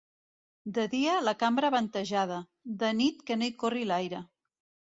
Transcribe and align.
De 0.77 0.85
dia, 0.93 1.17
la 1.27 1.33
cambra 1.43 1.71
ventejada; 1.75 2.41
de 2.83 2.91
nit, 3.03 3.23
que 3.29 3.41
no 3.43 3.49
hi 3.51 3.55
corri 3.65 3.87
l'aire. 3.93 4.27